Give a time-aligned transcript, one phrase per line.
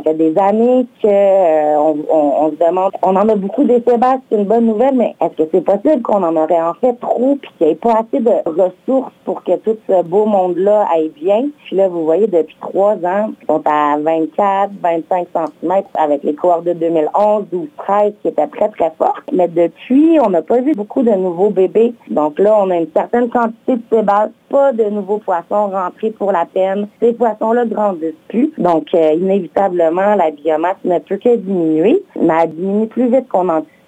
[0.00, 4.44] Ça fait des années qu'on on, se demande, on en a beaucoup des c'est une
[4.44, 7.66] bonne nouvelle, mais est-ce que c'est possible qu'on en aurait en fait trop puis qu'il
[7.66, 11.48] n'y ait pas assez de ressources pour que tout ce beau monde-là aille bien?
[11.64, 16.34] Puis là, vous voyez, depuis trois ans, ils sont à 24, 25 cm avec les
[16.34, 19.22] cohortes de 2011, 12, 13 qui étaient très, très fortes.
[19.32, 21.92] Mais depuis, on n'a pas vu beaucoup de nouveaux bébés.
[22.08, 26.32] Donc là, on a une certaine quantité de sébaces pas de nouveaux poissons rentrés pour
[26.32, 26.88] la peine.
[27.00, 28.52] Ces poissons-là grandissent plus.
[28.58, 33.48] Donc, euh, inévitablement, la biomasse ne peut que diminuer, mais elle diminue plus vite qu'on
[33.48, 33.79] anticipe